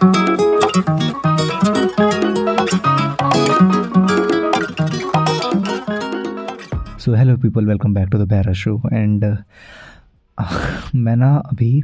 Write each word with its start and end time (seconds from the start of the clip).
So 0.00 0.04
hello 7.14 7.36
people 7.36 7.66
welcome 7.66 7.94
back 7.94 8.08
to 8.08 8.18
the 8.18 8.28
Baira 8.28 8.52
show 8.52 8.80
and 8.92 9.24
मैं 10.94 11.16
ना 11.16 11.36
अभी 11.36 11.82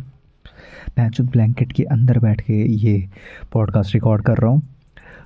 patch 0.97 1.21
blanket 1.21 1.73
के 1.73 1.83
अंदर 1.83 2.19
बैठ 2.19 2.41
के 2.41 2.63
ये 2.73 3.09
पॉडकास्ट 3.53 3.95
रिकॉर्ड 3.95 4.23
कर 4.23 4.39
रहा 4.39 4.51
हूँ। 4.51 4.63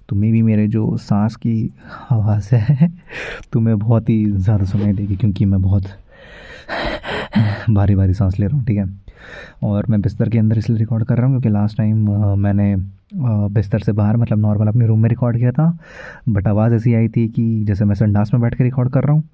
तो 0.09 0.17
मे 0.17 0.31
भी 0.31 0.43
मेरे 0.43 0.69
जो 0.69 0.97
सांस 0.97 1.37
की 1.37 1.75
आवाज़ 2.11 2.55
है 2.55 2.93
तुम्हें 3.53 3.79
बहुत 3.79 4.09
ही 4.09 4.25
ज़्यादा 4.27 4.65
सुनाई 4.65 4.93
देगी 4.93 5.17
क्योंकि 5.17 5.45
मैं 5.45 5.63
बहुत 5.63 5.85
भारी 7.71 7.95
भारी 7.95 8.15
सांस 8.15 8.39
ले 8.39 8.47
रहा 8.47 8.57
हूँ, 8.57 8.67
ठीक 8.67 8.79
है? 8.79 9.06
और 9.65 9.87
मैं 9.91 10.01
बिस्तर 10.01 10.29
के 10.29 10.39
अंदर 10.39 10.59
इसलिए 10.59 10.79
रिकॉर्ड 10.79 11.05
कर 11.05 11.17
रहा 11.17 11.27
हूँ 11.27 11.33
क्योंकि 11.33 11.49
लास्ट 11.49 11.77
टाइम 11.77 12.11
मैंने 12.39 12.75
बिस्तर 13.15 13.79
से 13.79 13.93
बाहर 13.93 14.17
मतलब 14.17 14.39
नॉर्मल 14.39 14.69
अपने 14.69 14.87
रूम 14.87 15.03
में 15.03 15.09
रिकॉर्ड 15.09 15.37
किया 15.39 15.53
था। 15.53 15.67
बट 16.29 16.49
आवाज़ 16.49 16.75
ऐसी 16.75 16.95
आई 16.95 17.09
थी 17.09 17.27
कि 17.29 17.65
जैसे 17.65 17.85
मैं 17.85 17.95
संडास 17.95 18.33
में 18.35 18.41
बैठ 18.43 18.55
के 18.55 18.65
रिकॉर्ड 18.65 18.93
कर 18.93 19.05
रहा 19.05 19.13
हूँ। 19.13 19.29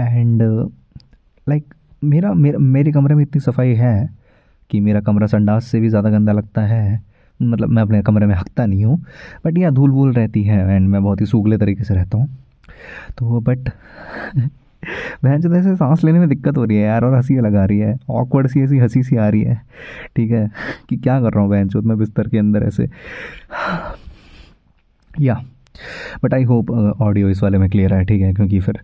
एंड 0.00 0.42
लाइक 1.46 1.74
मेरा 2.04 2.32
मेरा, 2.34 2.58
मेरे 2.58 2.92
कमरे 2.92 3.14
में 3.14 3.22
इतनी 3.22 3.40
सफ़ाई 3.40 3.74
है 3.74 4.08
कि 4.70 4.80
मेरा 4.80 5.00
कमरा 5.00 5.26
संडास 5.26 5.66
से 5.66 5.80
भी 5.80 5.88
ज़्यादा 5.88 6.10
गंदा 6.10 6.32
लगता 6.32 6.62
है। 6.62 7.02
मतलब 7.40 7.68
मैं 7.68 7.82
अपने 7.82 8.02
कमरे 8.02 8.26
में 8.26 8.34
हकता 8.34 8.66
नहीं 8.66 8.84
हूँ 8.84 8.98
बट 9.44 9.58
यहाँ 9.58 9.72
धूल 9.74 9.90
वूल 9.90 10.12
रहती 10.12 10.42
है 10.44 10.58
एंड 10.66 10.88
मैं 10.88 11.02
बहुत 11.02 11.20
ही 11.20 11.26
सूगले 11.26 11.56
तरीके 11.58 11.84
से 11.84 11.94
रहता 11.94 12.18
हूँ। 12.18 12.28
तो 13.18 13.40
बट 13.40 13.70
बहन 15.24 15.40
जो 15.40 15.54
ऐसे 15.54 15.74
सांस 15.76 16.04
लेने 16.04 16.18
में 16.18 16.28
दिक्कत 16.28 16.56
हो 16.56 16.64
रही 16.64 16.76
है 16.76 16.84
यार, 16.84 17.04
और 17.04 17.14
हँसी 17.14 17.38
लगा 17.38 17.64
रही 17.64 17.78
है। 17.78 17.96
ऑकवर्ड 18.10 18.48
सी, 18.48 18.62
ऐसी 18.62 18.78
हँसी 18.78 19.02
सी 19.02 19.16
आ 19.16 19.28
रही 19.28 19.42
है। 19.42 19.60
ठीक 20.16 20.30
है, 20.30 20.48
कि 20.88 20.96
क्या 20.96 21.20
कर 21.20 21.32
रहा 21.32 21.42
हूँ 21.42 21.50
बहन 21.50 21.68
चौथ 21.68 21.82
मैं 21.82 21.98
बिस्तर 21.98 22.28
के 22.28 22.38
अंदर 22.38 22.66
ऐसे। 22.66 22.88
या 25.20 25.42
बट 26.22 26.34
आई 26.34 26.44
होप 26.44 26.70
ऑडियो 26.70 27.28
इस 27.28 27.42
वाले 27.42 27.58
में 27.58 27.68
क्लियर 27.70 27.94
है, 27.94 28.04
ठीक 28.04 28.22
है, 28.22 28.32
क्योंकि 28.34 28.60
फिर 28.60 28.78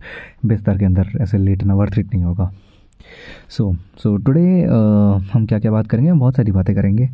बिस्तर 0.45 0.77
के 0.77 0.85
अंदर 0.85 1.17
ऐसे 1.21 1.37
लेटना 1.37 1.75
वर्थ 1.75 1.97
इट 1.99 2.13
नहीं 2.13 2.23
होगा। 2.23 2.51
सो 3.49 3.73
सो 3.97 4.15
टुडे 4.17 4.41
हम 5.33 5.45
क्या 5.49 5.59
क्या 5.59 5.71
बात 5.71 5.87
करेंगे? 5.87 6.09
हम 6.09 6.19
बहुत 6.19 6.35
सारी 6.35 6.51
बातें 6.51 6.75
करेंगे। 6.75 7.09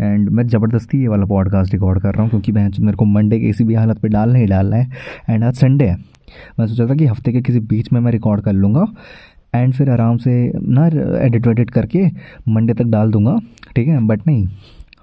एंड 0.00 0.28
मैं 0.28 0.44
ज़बरदस्ती 0.44 1.00
ये 1.00 1.08
वाला 1.08 1.26
पॉडकास्ट 1.26 1.72
रिकॉर्ड 1.72 2.00
कर 2.02 2.14
रहा 2.14 2.22
हूँ, 2.22 2.30
क्योंकि 2.30 2.52
मैं 2.52 2.68
मेरे 2.80 2.96
को 2.96 3.04
मंडे 3.04 3.38
के 3.40 3.46
किसी 3.46 3.64
भी 3.64 3.74
हालत 3.74 3.98
पे 3.98 4.08
डालना 4.08 4.38
ही 4.38 4.46
डालना 4.46 4.76
है। 4.76 4.90
एंड 5.30 5.44
आज 5.44 5.54
संडे 5.54 5.84
है। 5.84 5.96
मैं 6.60 6.66
सोचा 6.66 6.86
था 6.86 6.94
कि 6.94 7.06
हफ़्ते 7.06 7.32
के 7.32 7.40
किसी 7.40 7.60
बीच 7.60 7.92
में 7.92 8.00
मैं 8.00 8.12
रिकॉर्ड 8.12 8.40
कर 8.40 8.52
लूँगा 8.52 8.86
एंड 9.54 9.74
फिर 9.74 9.90
आराम 9.90 10.16
से 10.16 10.52
ना 10.56 10.86
एडिट 11.18 11.46
वेडिट 11.46 11.70
करके 11.70 12.06
मंडे 12.48 12.74
तक 12.74 12.84
डाल 12.84 13.10
दूँगा 13.10 13.40
ठीक 13.76 13.88
है? 13.88 14.00
बट 14.00 14.26
नहीं 14.26 14.48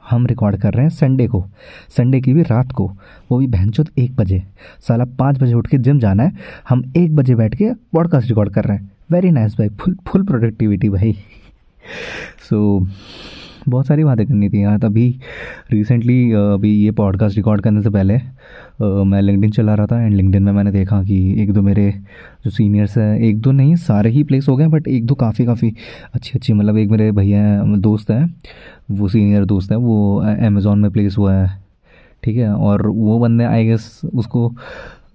हम 0.09 0.25
रिकॉर्ड 0.25 0.57
कर 0.57 0.73
रहे 0.73 0.83
हैं 0.83 0.89
संडे 0.89 1.27
को। 1.27 1.45
संडे 1.89 2.21
की 2.21 2.33
भी 2.33 2.41
रात 2.41 2.71
को। 2.71 2.91
वो 3.31 3.37
भी 3.37 3.47
बहन 3.47 3.61
बहनचोद 3.61 3.89
एक 3.97 4.15
बजे। 4.15 4.43
साला 4.87 5.05
पाँच 5.05 5.43
बजे 5.43 5.53
उठ 5.53 5.67
के 5.67 5.77
जिम 5.77 5.99
जाना 5.99 6.23
है। 6.23 6.31
हम 6.69 6.93
एक 6.97 7.15
बजे 7.15 7.35
बैठ 7.35 7.55
के 7.55 7.73
पॉडकास्ट 7.73 8.27
रिकॉर्ड 8.27 8.49
कर 8.49 8.63
रहे 8.63 8.77
हैं। 8.77 8.91
वेरी 9.11 9.31
नाइस 9.31 9.53
भाई 9.53 9.69
फुल 9.69 9.97
फुल 10.07 10.23
प्रोडक्टिविटी 10.23 10.89
भाई। 10.89 11.13
सो 12.49 12.79
so, 12.85 12.87
बहुत 13.67 13.87
सारी 13.87 14.03
बातें 14.03 14.25
करनी 14.27 14.49
थी 14.49 14.63
यार। 14.63 14.77
तभी 14.79 15.07
रिसेंटली 15.71 16.31
अभी 16.31 16.71
ये 16.75 16.91
पॉडकास्ट 16.91 17.37
रिकॉर्ड 17.37 17.61
करने 17.61 17.81
से 17.81 17.89
पहले 17.89 18.13
मैं 19.05 19.21
लिंकडिन 19.21 19.51
चला 19.51 19.73
रहा 19.73 19.85
था 19.85 20.01
एंड 20.01 20.13
लिंकडिन 20.13 20.43
में 20.43 20.51
मैंने 20.51 20.71
देखा 20.71 21.01
कि 21.03 21.17
एक 21.43 21.51
दो 21.53 21.61
मेरे 21.61 21.89
जो 22.45 22.49
सीनियर्स 22.49 22.97
हैं, 22.97 23.19
एक 23.19 23.39
दो 23.41 23.51
नहीं, 23.51 23.75
सारे 23.75 24.09
ही 24.09 24.23
प्लेस 24.23 24.47
हो 24.49 24.55
गए 24.57 24.67
बट 24.67 24.87
एक 24.87 25.05
दो 25.05 25.15
काफ़ी 25.15 25.45
काफ़ी 25.45 25.73
अच्छी 26.13 26.31
अच्छी 26.35 26.53
मतलब 26.53 26.77
एक 26.77 26.89
मेरे 26.89 27.11
भैया 27.11 27.63
दोस्त 27.63 28.11
हैं, 28.11 28.33
वो 28.91 29.07
सीनियर 29.07 29.45
दोस्त 29.45 29.71
हैं, 29.71 29.77
वो 29.77 30.17
अमेज़ोन 30.47 30.79
में 30.79 30.91
प्लेस 30.91 31.17
हुआ 31.17 31.33
है, 31.33 31.49
ठीक 32.23 32.37
है? 32.37 32.53
और 32.53 32.87
वो 32.87 33.19
बंदे 33.19 33.43
आई 33.43 33.65
गेस 33.65 34.01
उसको 34.13 34.53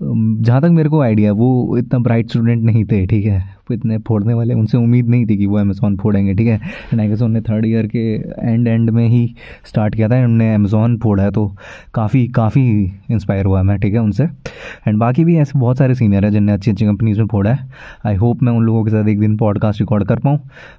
जहाँ 0.02 0.60
तक 0.62 0.68
मेरे 0.70 0.88
को 0.88 1.00
आइडिया 1.00 1.32
वो 1.32 1.76
इतना 1.78 1.98
ब्राइट 1.98 2.28
स्टूडेंट 2.30 2.62
नहीं 2.64 2.84
थे, 2.84 3.06
ठीक 3.06 3.24
है? 3.26 3.57
इतने 3.72 3.98
फोड़ने 3.98 4.34
वाले, 4.34 4.54
उनसे 4.54 4.78
उम्मीद 4.78 5.08
नहीं 5.08 5.26
थी 5.26 5.36
कि 5.36 5.46
वो 5.46 5.58
अमेज़ोन 5.58 5.96
फोड़ेंगे, 5.96 6.34
ठीक 6.34 6.46
है? 6.46 6.60
एंड 6.92 7.00
गेस 7.00 7.22
उन्होंने 7.22 7.40
थर्ड 7.48 7.66
ईयर 7.66 7.86
के 7.86 8.04
एंड 8.42 8.68
एंड 8.68 8.90
में 8.90 9.06
ही 9.08 9.34
स्टार्ट 9.66 9.94
किया 9.94 10.08
था 10.08 10.16
उन्होंने 10.16 10.54
अमेज़ोन 10.54 10.96
फोड़ा 10.98 11.22
है 11.22 11.30
तो 11.30 11.46
काफ़ी 11.94 12.26
काफ़ी 12.30 12.64
इंस्पायर 13.10 13.46
हुआ 13.46 13.62
मैं, 13.62 13.78
ठीक 13.78 13.94
है, 13.94 14.00
उनसे। 14.00 14.24
एंड 14.24 14.98
बाकी 14.98 15.24
भी 15.24 15.36
ऐसे 15.38 15.58
बहुत 15.58 15.78
सारे 15.78 15.94
सीनियर 15.94 16.24
हैं 16.24 16.32
जिनने 16.32 16.52
अच्छी 16.52 16.70
अच्छी 16.70 16.86
कंपनीज़ 16.86 17.18
में 17.18 17.26
फोड़ा 17.26 17.50
है। 17.50 17.68
आई 18.06 18.14
होप 18.16 18.42
मैं 18.42 18.52
उन 18.52 18.64
लोगों 18.64 18.84
के 18.84 18.90
साथ 18.90 19.08
एक 19.08 19.20
दिन 19.20 19.36
पॉडकास्ट 19.36 19.80
रिकॉर्ड 19.80 20.04
कर 20.08 20.18
पाऊँ 20.18 20.38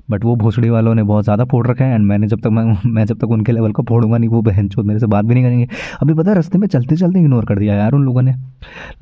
बट 0.09 0.25
वो 0.25 0.35
भोसड़ी 0.35 0.69
वालों 0.69 0.95
ने 0.95 1.03
बहुत 1.03 1.23
ज़्यादा 1.23 1.45
फोड़ 1.45 1.65
रखा 1.67 1.85
है 1.85 1.95
एंड 1.95 2.05
मैंने 2.05 2.27
जब 2.27 2.39
तक, 2.39 2.47
मैं 2.47 2.77
मैं 2.85 3.05
जब 3.05 3.19
तक 3.19 3.29
उनके 3.29 3.51
लेवल 3.51 3.71
का 3.71 3.83
फोड़ूँगा 3.83 4.17
नहीं, 4.17 4.29
वो 4.29 4.41
बहन 4.41 4.67
चोत 4.69 4.85
मेरे 4.85 4.99
से 4.99 5.05
बात 5.07 5.25
भी 5.25 5.33
नहीं 5.33 5.43
करेंगे। 5.43 5.67
अभी 6.01 6.13
पता 6.13 6.31
है, 6.31 6.37
रस्ते 6.37 6.57
में 6.57 6.67
चलते 6.67 6.95
चलते 6.95 7.19
इग्नोर 7.19 7.45
कर 7.45 7.59
दिया 7.59 7.75
यार 7.75 7.93
उन 7.93 8.03
लोगों 8.05 8.21
ने। 8.21 8.33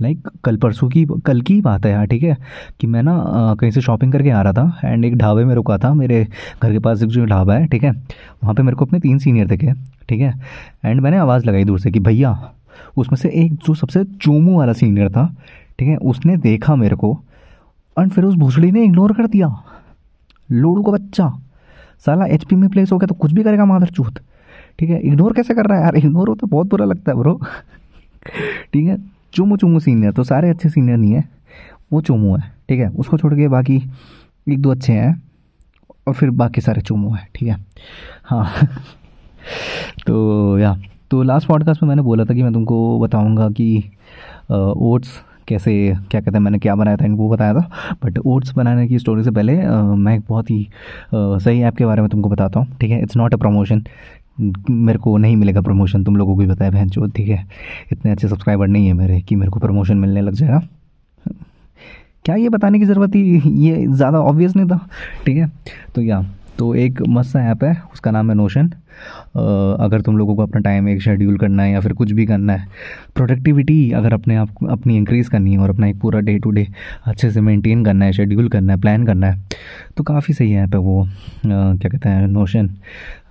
लाइक 0.01 0.27
कल 0.43 0.57
परसों 0.57 0.89
की, 0.89 1.05
कल 1.25 1.41
की 1.41 1.59
बात 1.61 1.85
है 1.85 1.91
यार, 1.91 2.05
ठीक 2.07 2.23
है, 2.23 2.37
कि 2.79 2.87
मैं 2.87 3.03
ना 3.03 3.15
कहीं 3.59 3.71
से 3.77 3.81
शॉपिंग 3.81 4.11
करके 4.11 4.29
आ 4.29 4.41
रहा 4.41 4.53
था 4.53 4.79
एंड 4.83 5.05
एक 5.05 5.15
ढाबे 5.17 5.45
में 5.45 5.55
रुका 5.55 5.77
था। 5.77 5.93
मेरे 5.93 6.27
घर 6.63 6.71
के 6.71 6.79
पास 6.79 7.03
एक 7.03 7.09
जो 7.09 7.25
ढाबा 7.25 7.53
है, 7.53 7.67
ठीक 7.67 7.83
है? 7.83 7.91
वहाँ 7.91 8.53
पे 8.53 8.63
मेरे 8.63 8.75
को 8.75 8.85
अपने 8.85 8.99
तीन 8.99 9.19
सीनियर 9.19 9.47
दिखे, 9.47 9.73
ठीक 10.09 10.21
है? 10.21 10.33
एंड 10.85 11.01
मैंने 11.01 11.17
आवाज़ 11.17 11.45
लगाई 11.45 11.63
दूर 11.63 11.79
से 11.79 11.91
कि, 11.91 11.99
भैया, 11.99 12.51
उसमें 12.97 13.17
से 13.17 13.29
एक 13.29 13.53
जो 13.53 13.73
सबसे 13.73 14.03
चोमू 14.03 14.57
वाला 14.57 14.73
सीनियर 14.73 15.09
था, 15.09 15.25
ठीक 15.79 15.87
है, 15.87 15.95
उसने 15.97 16.37
देखा 16.37 16.75
मेरे 16.75 16.95
को 16.95 17.19
एंड 17.97 18.11
फिर 18.11 18.23
उस 18.23 18.35
भूसड़ी 18.35 18.71
ने 18.71 18.83
इग्नोर 18.83 19.13
कर 19.13 19.27
दिया। 19.27 19.49
लोड़ू 20.51 20.83
का 20.83 20.91
बच्चा। 20.91 21.29
साला 22.05 22.25
एच 22.25 22.45
में 22.53 22.69
प्लेस 22.69 22.91
हो 22.91 22.97
गया 22.97 23.07
तो 23.07 23.15
कुछ 23.15 23.31
भी 23.31 23.43
करेगा 23.43 23.65
माधर 23.65 23.87
चूत। 23.87 24.19
ठीक 24.79 24.89
है? 24.89 24.99
इग्नोर 24.99 25.33
कैसे 25.33 25.53
कर 25.53 25.65
रहा 25.65 25.77
है 25.77 25.83
यार? 25.83 25.95
इग्नोर 25.95 26.29
हो 26.29 26.35
तो 26.35 26.47
बहुत 26.47 26.69
बुरा 26.69 26.85
लगता 26.85 27.11
है 27.11 27.17
ब्रो 27.17 27.33
ठीक 28.73 28.87
है? 28.87 28.97
चुमू 29.33 29.57
चुमू 29.57 29.79
सीनियर 29.79 30.11
तो 30.11 30.23
सारे 30.23 30.49
अच्छे 30.49 30.69
सीनियर 30.69 30.97
नहीं 30.97 31.13
है। 31.13 31.23
वो 31.91 32.01
चुमू 32.01 32.35
है 32.35 32.51
ठीक 32.69 32.79
है? 32.79 32.89
उसको 32.89 33.17
छोड़ 33.17 33.33
के 33.33 33.47
बाकी 33.47 33.81
एक 34.49 34.61
दो 34.61 34.71
अच्छे 34.71 34.93
हैं 34.93 35.21
और 36.07 36.13
फिर 36.13 36.29
बाकी 36.29 36.61
सारे 36.61 36.81
चुमू 36.81 37.13
हैं 37.13 37.27
ठीक 37.35 37.49
है? 37.49 37.57
हाँ। 38.23 38.51
तो 40.07 40.57
या। 40.59 40.75
तो 41.11 41.21
लास्ट 41.23 41.47
पॉडकास्ट 41.47 41.83
में 41.83 41.87
मैंने 41.89 42.01
बोला 42.01 42.23
था 42.25 42.33
कि 42.33 42.43
मैं 42.43 42.53
तुमको 42.53 42.99
बताऊँगा 42.99 43.49
कि 43.49 43.83
ओट्स 44.51 45.09
कैसे 45.47 45.71
क्या 46.11 46.21
कहते 46.21 46.31
हैं 46.31 46.39
मैंने 46.39 46.59
क्या 46.59 46.75
बनाया 46.75 46.97
था 46.97 47.05
इनको 47.05 47.29
बताया 47.29 47.53
था। 47.53 47.95
बट 48.03 48.17
ओट्स 48.25 48.51
बनाने 48.55 48.87
की 48.87 48.99
स्टोरी 48.99 49.23
से 49.23 49.31
पहले 49.31 49.61
आ, 49.63 49.81
मैं 49.81 50.15
एक 50.15 50.23
बहुत 50.29 50.49
ही 50.51 50.63
आ, 50.65 51.37
सही 51.37 51.61
ऐप 51.61 51.75
के 51.75 51.85
बारे 51.85 52.01
में 52.01 52.09
तुमको 52.09 52.29
बताता 52.29 52.59
हूँ 52.59 52.77
ठीक 52.81 52.91
है? 52.91 53.01
इट्स 53.01 53.17
नॉट 53.17 53.33
अ 53.33 53.37
प्रमोशन 53.37 53.83
मेरे 54.69 54.99
को 54.99 55.17
नहीं 55.17 55.35
मिलेगा 55.35 55.61
प्रमोशन 55.61 56.03
तुम 56.03 56.15
लोगों 56.15 56.35
को 56.35 56.39
भी 56.39 56.47
बताया 56.47 56.71
बहन 56.71 56.89
चो 56.89 57.07
ठीक 57.07 57.29
है? 57.29 57.45
इतने 57.91 58.11
अच्छे 58.11 58.27
सब्सक्राइबर 58.27 58.67
नहीं 58.67 58.87
है 58.87 58.93
मेरे 58.93 59.21
कि 59.21 59.35
मेरे 59.35 59.51
को 59.51 59.59
प्रमोशन 59.59 59.97
मिलने 59.97 60.21
लग 60.21 60.33
जाएगा। 60.33 60.61
क्या 62.25 62.35
ये 62.35 62.49
बताने 62.49 62.79
की 62.79 62.85
ज़रूरत 62.85 63.09
थी? 63.09 63.41
ये 63.67 63.87
ज़्यादा 63.87 64.19
ऑब्वियस 64.19 64.55
नहीं 64.55 64.67
था। 64.67 64.89
ठीक 65.25 65.37
है? 65.37 65.51
तो 65.95 66.01
या। 66.01 66.25
तो 66.59 66.73
एक 66.75 67.01
मस्त 67.07 67.35
ऐप 67.35 67.63
है 67.63 67.75
उसका 67.93 68.11
नाम 68.11 68.29
है 68.29 68.35
नोशन 68.35 68.67
अगर 69.79 70.01
तुम 70.01 70.17
लोगों 70.17 70.35
को 70.35 70.41
अपना 70.41 70.61
टाइम 70.61 70.87
एक 70.89 71.01
शेड्यूल 71.01 71.37
करना 71.37 71.63
है 71.63 71.71
या 71.71 71.79
फिर 71.79 71.93
कुछ 71.93 72.11
भी 72.11 72.25
करना 72.25 72.53
है 72.53 72.67
प्रोडक्टिविटी 73.15 73.91
अगर 73.91 74.13
अपने 74.13 74.35
आप 74.35 74.49
अपनी 74.69 74.95
इंक्रीज़ 74.97 75.29
करनी 75.29 75.51
है 75.53 75.59
और 75.59 75.69
अपना 75.69 75.87
एक 75.87 75.99
पूरा 75.99 76.19
डे 76.19 76.37
टू 76.39 76.51
डे 76.51 76.67
अच्छे 77.05 77.31
से 77.31 77.41
मेंटेन 77.41 77.85
करना 77.85 78.05
है 78.05 78.13
शेड्यूल 78.13 78.49
करना 78.49 78.73
है 78.73 78.79
प्लान 78.79 79.05
करना 79.05 79.27
है 79.27 79.41
तो 79.97 80.03
काफ़ी 80.03 80.33
सही 80.33 80.53
ऐप 80.53 80.73
है 80.73 80.79
वो। 80.79 81.03
आ, 81.03 81.09
क्या 81.45 81.89
कहते 81.89 82.09
हैं 82.09 82.27
नोशन 82.27 82.69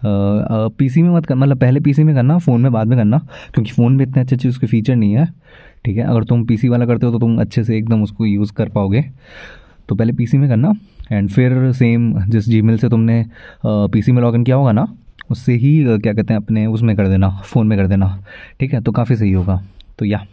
पीसी 0.05 1.03
में 1.03 1.11
मत 1.11 1.27
करना 1.27 1.41
मतलब 1.41 1.59
पहले 1.59 1.81
पीसी 1.81 2.05
में 2.05 2.15
करना 2.15 2.39
फ़ोन 2.39 2.61
में 2.61 2.73
बाद 2.73 2.87
में 2.87 2.99
करना 2.99 3.19
क्योंकि 3.55 3.71
फ़ोन 3.71 3.97
में 3.97 4.05
इतने 4.07 4.23
अच्छे 4.23 4.37
अच्छे 4.37 4.49
उसके 4.49 4.67
फीचर 4.67 4.97
नहीं 4.97 5.13
है 5.13 5.29
ठीक 5.85 5.97
है? 5.97 6.03
अगर 6.03 6.25
तुम 6.25 6.45
पीसी 6.45 6.69
वाला 6.69 6.87
करते 6.87 7.07
हो 7.07 7.13
तो 7.13 7.19
तुम 7.19 7.41
अच्छे 7.41 7.65
से 7.65 7.77
एकदम 7.79 8.03
उसको 8.03 8.27
यूज़ 8.27 8.53
कर 8.53 8.69
पाओगे। 8.69 9.05
तो 9.89 9.95
पहले 9.95 10.13
पीसी 10.13 10.39
में 10.39 10.49
करना 10.49 10.73
एंड 11.11 11.31
फिर 11.31 11.73
सेम 11.73 12.13
जिस 12.25 12.45
जी 12.47 12.77
से 12.77 12.89
तुमने 12.89 13.25
पीसी 13.67 14.13
में 14.13 14.23
लॉगिन 14.23 14.45
किया 14.45 14.57
होगा 14.57 14.73
ना, 14.73 14.87
उससे 15.31 15.53
ही 15.55 15.83
क्या 15.85 16.13
कहते 16.13 16.35
हैं, 16.35 16.41
अपने 16.41 16.67
उसमें 16.67 16.97
कर 16.97 17.09
देना 17.09 17.29
फ़ोन 17.45 17.67
में 17.67 17.79
कर 17.79 17.87
देना। 17.87 18.17
ठीक 18.61 18.75
है? 18.75 18.81
तो 18.81 18.93
काफ़ी 18.93 19.17
सही 19.17 19.33
होगा। 19.33 19.61
तो 19.99 20.05
या, 20.05 20.25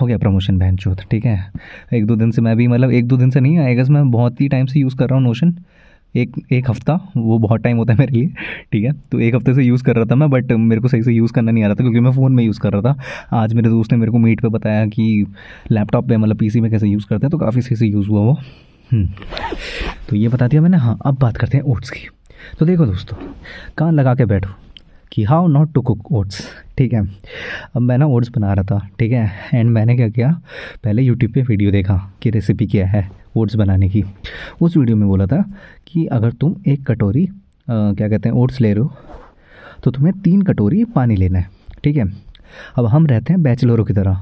हो 0.00 0.06
गया 0.06 0.18
प्रमोशन 0.18 0.58
बहन 0.58 0.76
चौथ 0.76 1.04
ठीक 1.10 1.24
है? 1.24 1.52
एक 1.94 2.06
दो 2.06 2.16
दिन 2.16 2.30
से 2.30 2.42
मैं 2.42 2.56
भी 2.56 2.66
मतलब 2.68 2.90
एक 2.92 3.06
दो 3.06 3.16
दिन 3.16 3.30
से 3.30 3.40
नहीं 3.40 3.58
आएगा 3.58 3.84
मैं 3.90 4.10
बहुत 4.10 4.40
ही 4.40 4.48
टाइम 4.48 4.66
से 4.66 4.80
यूज़ 4.80 4.96
कर 4.96 5.08
रहा 5.08 5.18
हूँ 5.18 5.24
नोशन 5.24 5.54
एक 6.14 6.32
एक 6.52 6.68
हफ़्ता, 6.70 6.94
वो 7.16 7.38
बहुत 7.38 7.60
टाइम 7.62 7.76
होता 7.76 7.92
है 7.92 7.98
मेरे 7.98 8.12
लिए, 8.12 8.28
ठीक 8.72 8.84
है? 8.84 8.92
तो 9.12 9.20
एक 9.20 9.34
हफ़्ते 9.34 9.54
से 9.54 9.62
यूज़ 9.62 9.84
कर 9.84 9.96
रहा 9.96 10.04
था 10.04 10.14
मैं 10.14 10.28
बट 10.30 10.52
मेरे 10.52 10.80
को 10.80 10.88
सही 10.88 11.02
से 11.02 11.12
यूज़ 11.12 11.32
करना 11.32 11.52
नहीं 11.52 11.64
आ 11.64 11.66
रहा 11.66 11.74
था, 11.74 11.82
क्योंकि 11.82 12.00
मैं 12.00 12.10
फ़ोन 12.12 12.32
में 12.32 12.44
यूज़ 12.44 12.60
कर 12.60 12.72
रहा 12.72 12.82
था। 12.82 13.36
आज 13.36 13.54
मेरे 13.54 13.68
दोस्त 13.68 13.92
ने 13.92 13.98
मेरे 13.98 14.12
को 14.12 14.18
मीट 14.18 14.40
पे 14.40 14.48
बताया 14.48 14.84
कि 14.86 15.26
लैपटॉप 15.70 16.08
पे 16.08 16.16
मतलब 16.16 16.38
पीसी 16.38 16.60
में 16.60 16.70
कैसे 16.70 16.88
यूज़ 16.88 17.06
करते 17.06 17.26
हैं 17.26 17.30
तो 17.30 17.38
काफ़ी 17.38 17.62
सही 17.62 17.76
से 17.76 17.86
यूज़ 17.86 18.08
हुआ 18.08 18.20
वो। 18.20 18.38
तो 18.92 20.16
ये 20.16 20.28
बता 20.28 20.48
दिया 20.48 20.62
मैंने 20.62 20.76
हाँ 20.76 20.98
अब 21.06 21.18
बात 21.18 21.36
करते 21.36 21.56
हैं 21.56 21.64
ओट्स 21.64 21.90
की। 21.90 22.08
तो 22.58 22.66
देखो 22.66 22.86
दोस्तों 22.86 23.16
कान 23.78 23.94
लगा 23.94 24.14
के 24.14 24.24
बैठो 24.24 24.50
कि 25.12 25.22
how 25.24 25.46
not 25.46 25.72
to 25.74 25.80
cook 25.80 26.12
oats 26.12 26.40
ठीक 26.78 26.92
है? 26.92 27.00
अब 27.76 27.82
मैं 27.82 27.96
ना 27.98 28.06
ओट्स 28.06 28.28
बना 28.36 28.52
रहा 28.52 28.64
था 28.64 28.88
ठीक 28.98 29.12
है? 29.12 29.30
एंड 29.54 29.70
मैंने 29.70 29.96
क्या 29.96 30.08
किया 30.08 30.30
पहले 30.84 31.02
यूट्यूब 31.02 31.32
पे 31.32 31.42
वीडियो 31.42 31.70
देखा 31.70 31.96
कि 32.22 32.30
रेसिपी 32.30 32.66
क्या 32.66 32.86
है 32.86 33.08
ओट्स 33.36 33.54
बनाने 33.56 33.88
की। 33.88 34.04
उस 34.60 34.76
वीडियो 34.76 34.96
में 34.96 35.06
बोला 35.08 35.26
था 35.26 35.42
कि 35.86 36.06
अगर 36.06 36.32
तुम 36.32 36.54
एक 36.68 36.86
कटोरी 36.86 37.24
आ, 37.24 37.28
क्या 37.68 38.08
कहते 38.08 38.28
हैं 38.28 38.36
ओट्स 38.36 38.60
ले 38.60 38.72
रहे 38.72 38.82
हो 38.82 38.94
तो 39.84 39.90
तुम्हें 39.90 40.20
तीन 40.20 40.42
कटोरी 40.42 40.84
पानी 40.84 41.16
लेना 41.16 41.38
है 41.38 41.48
ठीक 41.84 41.96
है? 41.96 42.04
अब 42.78 42.86
हम 42.86 43.06
रहते 43.06 43.32
हैं 43.32 43.42
बैचलरों 43.42 43.84
की 43.84 43.92
तरह। 43.92 44.20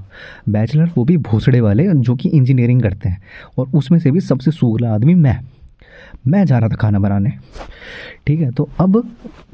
बैचलर 0.49 0.91
वो 0.97 1.05
भी 1.05 1.17
भोसड़े 1.19 1.61
वाले 1.61 1.87
जो 1.95 2.15
कि 2.17 2.29
इंजीनियरिंग 2.29 2.83
करते 2.83 3.09
हैं 3.09 3.21
और 3.59 3.69
उसमें 3.75 3.99
से 3.99 4.11
भी 4.11 4.21
सबसे 4.21 4.51
सूगला 4.51 4.95
आदमी 4.95 5.15
मैं। 5.17 5.39
मैं 6.27 6.45
जा 6.47 6.59
रहा 6.59 6.69
था 6.69 6.77
खाना 6.77 6.99
बनाने। 6.99 7.33
ठीक 8.27 8.41
है 8.41 8.51
तो 8.51 8.69
अब 8.81 8.97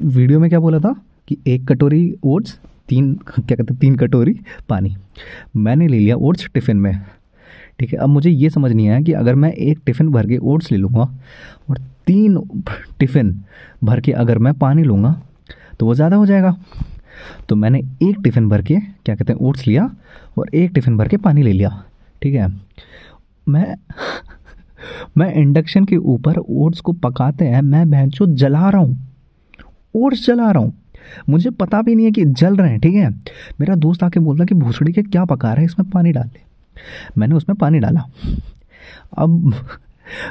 वीडियो 0.01 0.39
में 0.39 0.49
क्या 0.49 0.59
बोला 0.59 0.79
था 0.79 0.95
कि 1.27 1.37
एक 1.47 1.67
कटोरी 1.67 2.15
ओट्स, 2.25 2.59
तीन, 2.89 3.13
क्या 3.15 3.41
कहते 3.47 3.63
हैं, 3.63 3.77
तीन 3.77 3.95
कटोरी 3.97 4.39
पानी। 4.69 4.95
मैंने 5.57 5.87
ले 5.87 5.99
लिया 5.99 6.15
ओट्स 6.17 6.49
टिफ़िन 6.53 6.77
में। 6.77 6.99
ठीक 7.79 7.91
है, 7.93 7.99
अब 7.99 8.09
मुझे 8.09 8.29
ये 8.29 8.49
समझ 8.49 8.71
नहीं 8.71 8.87
आया 8.89 9.01
कि 9.01 9.13
अगर 9.13 9.35
मैं 9.35 9.51
एक 9.51 9.79
टिफ़िन 9.85 10.09
भर 10.09 10.27
के 10.27 10.37
ओट्स 10.37 10.71
ले 10.71 10.77
लूँगा 10.77 11.01
और 11.69 11.77
तीन 12.07 12.37
टिफ़िन 12.99 13.33
भर 13.83 13.99
के 14.01 14.11
अगर 14.13 14.37
मैं 14.37 14.53
पानी 14.55 14.83
लूँगा 14.83 15.15
तो 15.79 15.85
वो 15.85 15.95
ज़्यादा 15.95 16.15
हो 16.15 16.25
जाएगा। 16.25 16.55
तो 17.49 17.55
मैंने 17.55 17.79
एक 18.03 18.17
टिफ़िन 18.23 18.49
भर 18.49 18.61
के, 18.61 18.75
क्या 19.05 19.15
कहते 19.15 19.33
हैं, 19.33 19.39
ओट्स 19.39 19.67
लिया 19.67 19.89
और 20.37 20.49
एक 20.55 20.71
टिफ़िन 20.71 20.97
भर 20.97 21.07
के 21.07 21.17
पानी 21.17 21.43
ले 21.43 21.51
लिया, 21.51 21.83
ठीक 22.21 22.35
है? 22.35 22.47
मैं 23.47 23.75
मैं 25.17 25.33
इंडक्शन 25.33 25.85
के 25.85 25.97
ऊपर 25.97 26.37
ओट्स 26.39 26.79
को 26.79 26.91
पकाते 26.93 27.45
हैं, 27.45 27.61
मैं 27.61 27.89
भैंसो 27.91 28.25
जला 28.27 28.69
रहा 28.69 28.81
हूँ, 28.81 28.97
ओट्स 29.95 30.25
जला 30.25 30.51
रहा 30.51 30.63
हूँ। 30.63 30.73
मुझे 31.29 31.49
पता 31.51 31.81
भी 31.81 31.95
नहीं 31.95 32.05
है 32.05 32.11
कि 32.11 32.25
जल 32.25 32.55
रहे 32.55 32.69
हैं, 32.69 32.79
ठीक 32.79 32.95
है? 32.95 33.09
मेरा 33.59 33.75
दोस्त 33.77 34.03
आके 34.03 34.19
बोलता 34.19 34.45
कि 34.45 34.55
भूसड़ी 34.55 34.93
के 34.93 35.01
क्या 35.03 35.25
पका 35.25 35.47
रहा 35.47 35.59
है, 35.59 35.65
इसमें 35.65 35.89
पानी 35.89 36.11
डाल 36.11 36.23
दे। 36.23 36.41
मैंने 37.17 37.35
उसमें 37.35 37.57
पानी 37.57 37.79
डाला। 37.79 38.03
अब 39.17 39.53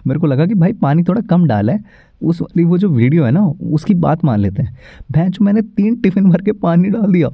मेरे 0.06 0.20
को 0.20 0.26
लगा 0.26 0.46
कि 0.46 0.54
भाई 0.54 0.72
पानी 0.72 1.02
थोड़ा 1.02 1.20
कम 1.20 1.46
डाला 1.46 1.72
है 1.72 1.84
उस 2.20 2.40
वाली 2.42 2.64
वो 2.64 2.78
जो 2.78 2.88
वीडियो 2.88 3.24
है 3.24 3.30
ना, 3.30 3.46
उसकी 3.46 3.94
बात 3.96 4.24
मान 4.24 4.40
लेते 4.40 4.62
हैं। 4.62 4.78
भैंस 5.12 5.38
मैंने 5.40 5.62
तीन 5.62 5.96
टिफ़िन 5.96 6.30
भर 6.30 6.42
के 6.42 6.52
पानी 6.54 6.88
डाल 6.88 7.12
दिया, 7.12 7.28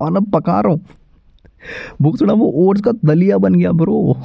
और 0.00 0.16
अब 0.16 0.30
पका 0.30 0.60
रहा 0.60 0.72
हूँ। 0.72 0.84
भूसड़ा 2.02 2.32
वो 2.34 2.52
ओट्स 2.58 2.80
का 2.80 2.92
दलिया 3.04 3.38
बन 3.38 3.54
गया 3.54 3.72
ब्रो 3.72 4.16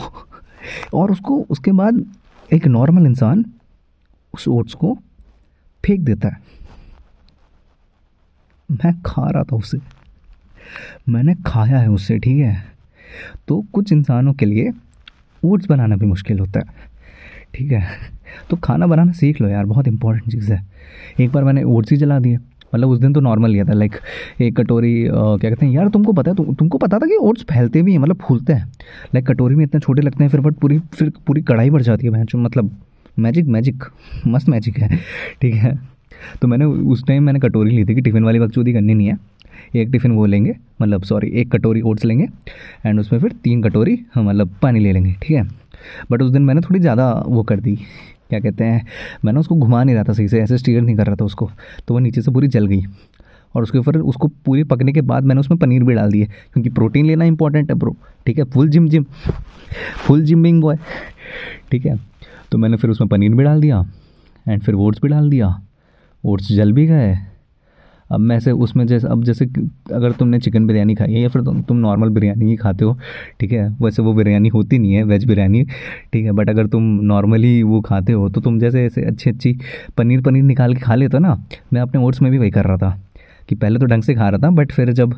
और 0.93 1.11
उसको, 1.11 1.39
उसके 1.49 1.71
बाद 1.71 2.03
एक 2.49 2.67
नॉर्मल 2.67 3.05
इंसान 3.05 3.45
उस 4.33 4.47
ओट्स 4.47 4.73
को 4.73 4.97
फेंक 5.83 6.01
देता 6.01 6.27
है। 6.27 6.37
मैं 8.69 8.93
खा 9.01 9.29
रहा 9.29 9.43
था 9.43 9.55
उसे। 9.55 9.77
मैंने 11.09 11.35
खाया 11.45 11.79
है 11.79 11.89
उससे 11.89 12.17
ठीक 12.19 12.37
है? 12.37 12.55
तो 13.47 13.61
कुछ 13.73 13.91
इंसानों 13.91 14.33
के 14.33 14.45
लिए 14.45 14.71
ओट्स 15.43 15.67
बनाना 15.67 15.95
भी 15.95 16.05
मुश्किल 16.05 16.39
होता 16.39 16.59
है। 16.59 16.65
ठीक 17.55 17.71
है? 17.71 17.83
तो 18.49 18.57
खाना 18.57 18.87
बनाना 18.87 19.11
सीख 19.11 19.41
लो 19.41 19.47
यार 19.47 19.65
बहुत 19.65 19.87
इंपॉर्टेंट 19.87 20.31
चीज़ 20.31 20.51
है। 20.53 20.61
एक 21.19 21.31
बार 21.31 21.43
मैंने 21.43 21.63
ओट्स 21.65 21.91
ही 21.91 21.97
जला 21.97 22.19
दिए 22.19 22.35
मतलब 22.35 22.89
उस 22.89 22.99
दिन 22.99 23.13
तो 23.13 23.19
नॉर्मल 23.21 23.49
लिया 23.49 23.65
था 23.65 23.73
लाइक 23.73 23.95
एक 24.41 24.55
कटोरी 24.57 24.93
क्या 25.03 25.49
कहते 25.49 25.65
हैं 25.65 25.73
यार 25.73 25.89
तुमको 25.89 26.13
पता 26.13 26.31
है 26.31 26.35
तु, 26.35 26.53
तुमको 26.53 26.77
पता 26.77 26.97
था 26.99 27.07
कि 27.07 27.15
ओट्स 27.17 27.43
फैलते 27.43 27.81
भी 27.81 27.91
हैं 27.91 27.99
मतलब 27.99 28.17
फूलते 28.21 28.53
हैं। 28.53 28.65
लाइक 29.15 29.27
कटोरी 29.27 29.55
में 29.55 29.63
इतने 29.63 29.79
छोटे 29.79 30.01
लगते 30.01 30.23
हैं 30.23 30.31
फिर 30.31 30.41
बट 30.41 30.55
पूरी 30.55 30.79
फिर 30.93 31.11
पूरी 31.27 31.41
कढ़ाई 31.41 31.69
भर 31.69 31.81
जाती 31.81 32.07
है 32.07 32.13
भैंस 32.13 32.35
मतलब 32.35 32.75
मैजिक 33.19 33.45
मैजिक 33.47 33.83
मस्त 34.27 34.49
मैजिक 34.49 34.77
है 34.77 34.97
ठीक 35.41 35.53
है? 35.55 35.77
तो 36.41 36.47
मैंने 36.47 36.65
उस 36.65 37.05
टाइम 37.07 37.23
मैंने 37.23 37.39
कटोरी 37.39 37.71
ली 37.71 37.85
थी 37.85 37.95
कि 37.95 38.01
टिफ़िन 38.01 38.23
वाली 38.23 38.39
बकचोदी 38.39 38.73
करनी 38.73 38.93
नहीं 38.93 39.07
है। 39.07 39.17
एक 39.75 39.89
टिफ़िन 39.91 40.11
वो 40.11 40.25
लेंगे 40.25 40.55
मतलब 40.81 41.03
सॉरी 41.03 41.31
एक 41.31 41.51
कटोरी 41.51 41.81
ओट्स 41.81 42.05
लेंगे 42.05 42.27
एंड 42.85 42.99
उसमें 42.99 43.19
फिर 43.19 43.31
तीन 43.43 43.61
कटोरी 43.63 43.99
मतलब 44.17 44.55
पानी 44.61 44.79
ले 44.79 44.91
लेंगे 44.91 45.15
ठीक 45.21 45.37
है? 45.37 45.47
बट 46.11 46.21
उस 46.21 46.31
दिन 46.31 46.41
मैंने 46.41 46.61
थोड़ी 46.61 46.79
ज़्यादा 46.79 47.11
वो 47.27 47.43
कर 47.43 47.59
दी। 47.59 47.75
क्या 48.29 48.39
कहते 48.39 48.63
हैं? 48.63 48.85
मैंने 49.25 49.39
उसको 49.39 49.55
घुमा 49.55 49.83
नहीं 49.83 49.95
रहा 49.95 50.03
था 50.03 50.13
सही 50.13 50.27
से, 50.27 50.39
ऐसे 50.39 50.57
स्टीयर 50.57 50.81
नहीं 50.81 50.95
कर 50.95 51.05
रहा 51.05 51.15
था 51.15 51.25
उसको। 51.25 51.49
तो 51.87 51.93
वो 51.93 51.99
नीचे 51.99 52.21
से 52.21 52.31
पूरी 52.31 52.47
जल 52.47 52.65
गई। 52.67 52.83
और 53.55 53.63
उसके 53.63 53.77
ऊपर 53.77 53.97
उसको 53.97 54.27
पूरी 54.45 54.63
पकने 54.63 54.93
के 54.93 55.01
बाद 55.01 55.23
मैंने 55.23 55.39
उसमें 55.41 55.59
पनीर 55.59 55.83
भी 55.83 55.93
डाल 55.93 56.11
दिए। 56.11 56.25
क्योंकि 56.25 56.69
प्रोटीन 56.69 57.05
लेना 57.05 57.25
इंपॉर्टेंट 57.25 57.69
है 57.69 57.75
ब्रो 57.77 57.95
ठीक 58.25 58.37
है? 58.37 58.43
Full 58.45 58.69
gym 58.69 58.87
gym 58.89 59.05
full 59.97 60.23
gym 60.23 60.43
being 60.43 60.61
boy 60.61 60.77
ठीक 61.71 61.85
है? 61.85 61.99
तो 62.51 62.57
मैंने 62.57 62.77
फिर 62.77 62.89
उसमें 62.89 63.07
पनीर 63.09 63.33
भी 63.35 63.43
डाल 63.43 63.61
दिया 63.61 63.85
एंड 64.45 64.61
फिर 64.63 64.75
ओट्स 64.75 64.99
भी 65.01 65.09
डाल 65.09 65.29
दिया। 65.29 65.55
ओट्स 66.23 66.51
जल 66.51 66.71
भी 66.73 66.85
गए। 66.87 67.15
अब 68.09 68.19
मैं 68.19 68.39
से 68.39 68.51
उसमें 68.51 68.85
जैसे, 68.87 69.07
अब 69.07 69.23
जैसे 69.23 69.45
अगर 69.93 70.11
तुमने 70.11 70.39
चिकन 70.39 70.65
बिरयानी 70.67 70.95
खाई 70.95 71.13
है 71.13 71.21
या 71.21 71.29
फिर 71.29 71.41
तुम 71.41 71.61
तुम 71.61 71.77
नॉर्मल 71.77 72.09
बिरयानी 72.09 72.45
ही 72.45 72.55
खाते 72.55 72.85
हो, 72.85 72.97
ठीक 73.39 73.51
है? 73.51 73.67
वैसे 73.81 74.01
वो 74.01 74.13
बिरयानी 74.13 74.49
होती 74.49 74.79
नहीं 74.79 74.93
है 74.93 75.03
वेज 75.03 75.25
बिरयानी 75.25 75.63
ठीक 76.13 76.25
है? 76.25 76.31
बट 76.31 76.49
अगर 76.49 76.67
तुम 76.67 76.83
नॉर्मली 77.03 77.61
वो 77.63 77.81
खाते 77.81 78.13
हो 78.13 78.29
तो 78.29 78.41
तुम 78.41 78.59
जैसे 78.59 78.85
ऐसे 78.85 79.05
अच्छी 79.05 79.29
अच्छी 79.29 79.57
पनीर 79.97 80.21
पनीर 80.21 80.43
निकाल 80.43 80.73
के 80.73 80.81
खा 80.81 80.95
लेते 80.95 81.17
हो 81.17 81.21
ना? 81.21 81.35
मैं 81.73 81.81
अपने 81.81 82.01
ओट्स 82.01 82.21
में 82.21 82.31
भी 82.31 82.37
वही 82.37 82.51
कर 82.51 82.65
रहा 82.65 82.77
था, 82.77 82.99
कि 83.49 83.55
पहले 83.55 83.79
तो 83.79 83.85
ढंग 83.85 84.03
से 84.03 84.13
खा 84.15 84.29
रहा 84.29 84.39
था 84.39 84.49
बट 84.51 84.71
फिर 84.71 84.91
जब 84.93 85.13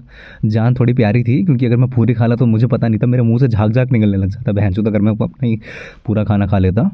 जान 0.45 0.75
थोड़ी 0.75 0.93
प्यारी 0.93 1.23
थी, 1.23 1.43
क्योंकि 1.43 1.65
अगर 1.65 1.77
मैं 1.77 1.89
पूरी 1.89 2.13
खा 2.13 2.25
ला 2.25 2.35
तो 2.35 2.45
मुझे 2.45 2.67
पता 2.67 2.87
नहीं 2.87 2.99
था, 2.99 3.07
मेरे 3.07 3.23
मुँह 3.23 3.39
से 3.39 3.47
झाक 3.47 3.71
झाक 3.71 3.91
निकलने 3.91 4.17
लग 4.17 4.29
जाता, 4.29 4.51
बहन 4.51 4.73
अगर 4.77 5.01
मैं 5.01 5.11
अपना 5.11 5.45
ही 5.45 5.59
पूरा 6.05 6.23
खाना 6.23 6.47
खा 6.47 6.57
लेता 6.57 6.89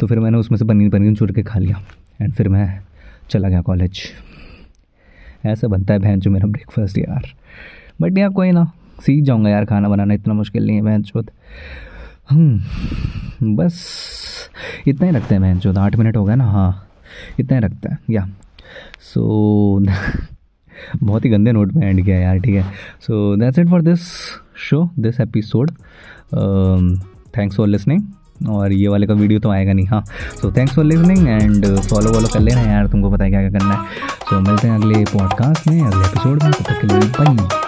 तो 0.00 0.06
फिर 0.06 0.18
मैंने 0.18 0.38
उसमें 0.38 0.58
से 0.58 0.64
पनीर 0.64 0.90
पनीर 0.90 1.14
चुर 1.14 1.32
के 1.32 1.42
खा 1.42 1.58
लिया 1.58 1.80
एंड 2.22 2.32
फिर 2.32 2.48
मैं 2.48 2.68
चला 3.30 3.48
गया 3.48 3.60
कॉलेज 3.62 4.00
ऐसा 5.46 5.68
बनता 5.68 5.94
है 5.94 6.00
बहन 6.00 6.20
जो 6.20 6.30
मेरा 6.30 6.46
ब्रेकफास्ट 6.46 6.98
यार। 6.98 7.28
बट 8.00 8.18
यार 8.18 8.30
कोई 8.30 8.50
ना, 8.50 8.70
सीख 9.00 9.22
जाऊँगा 9.24 9.50
यार 9.50 9.64
खाना 9.64 9.88
बनाना, 9.88 10.14
इतना 10.14 10.34
मुश्किल 10.34 10.66
नहीं 10.66 10.76
है 10.76 10.82
बहन 10.82 11.02
चौथ 11.02 11.30
हम 12.30 12.60
बस 13.56 13.80
इतना 14.88 15.06
ही 15.06 15.12
रखते 15.12 15.34
हैं 15.34 15.42
बहन 15.42 15.58
चौथ 15.58 15.78
आठ 15.78 15.96
मिनट 15.96 16.16
हो 16.16 16.24
गया 16.24 16.34
ना 16.34 16.44
हाँ 16.44 16.88
इतना 17.40 17.56
ही 17.58 17.64
रखते 17.64 17.88
हैं, 17.88 17.98
या। 18.10 18.26
सो 19.14 19.80
बहुत 21.02 21.24
ही 21.24 21.30
गंदे 21.30 21.52
नोट 21.52 21.72
में 21.72 21.86
एंड 21.86 22.04
किया 22.04 22.18
यार, 22.18 22.38
ठीक 22.38 22.54
है। 22.54 22.62
So 23.00 23.36
that's 23.36 23.58
it 23.58 23.68
for 23.68 23.82
this 23.82 24.00
show 24.68 24.88
this 24.98 25.20
episode 25.20 25.70
thanks 27.38 27.56
for 27.56 27.68
listening 27.68 28.02
और 28.48 28.72
ये 28.72 28.88
वाले 28.88 29.06
का 29.06 29.14
वीडियो 29.14 29.40
तो 29.40 29.50
आएगा 29.50 29.72
नहीं 29.72 29.86
हाँ। 29.86 30.04
So 30.42 30.52
thanks 30.52 30.74
for 30.74 30.84
listening 30.84 31.28
and 31.28 31.66
follow 31.80 32.12
वॉलो 32.12 32.28
कर 32.28 32.40
लेना 32.40 32.60
यार 32.60 32.86
तुमको 32.86 33.10
पता 33.10 33.24
है 33.24 33.30
क्या 33.30 33.40
क्या 33.40 33.58
करना 33.58 33.74
है। 33.74 33.84
सो 34.30 34.36
so, 34.36 34.48
मिलते 34.48 34.68
हैं 34.68 34.74
अगले 34.74 35.04
पॉडकास्ट 35.04 35.68
में 35.68 35.80
अगले 35.82 36.06
एपिसोड 36.06 36.42
में 36.42 36.52
तो 36.52 36.64
तक 36.64 36.80
के 36.80 36.86
लिए 36.86 36.98
बाई 36.98 37.65